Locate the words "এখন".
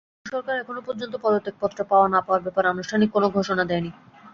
0.59-0.75